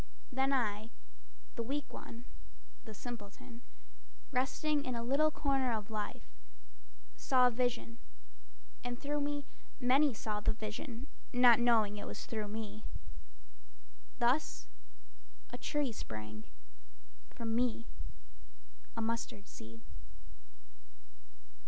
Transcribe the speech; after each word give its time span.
Then 0.31 0.51
I, 0.51 0.89
the 1.53 1.61
weak 1.61 1.93
one, 1.93 2.25
the 2.85 2.93
simpleton, 2.95 3.61
Resting 4.31 4.83
in 4.83 4.95
a 4.95 5.03
little 5.03 5.29
corner 5.29 5.71
of 5.71 5.91
life, 5.91 6.25
Saw 7.15 7.45
a 7.45 7.51
vision, 7.51 7.99
and 8.83 8.99
through 8.99 9.21
me 9.21 9.45
many 9.79 10.11
saw 10.15 10.39
the 10.39 10.53
vision, 10.53 11.05
Not 11.31 11.59
knowing 11.59 11.97
it 11.97 12.07
was 12.07 12.25
through 12.25 12.47
me. 12.47 12.83
Thus 14.17 14.65
a 15.53 15.57
tree 15.59 15.91
sprang 15.91 16.45
From 17.29 17.53
me, 17.55 17.85
a 18.97 19.03
mustard 19.03 19.47
seed. 19.47 19.81